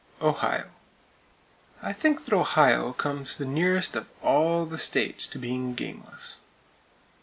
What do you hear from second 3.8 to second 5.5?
of all the states to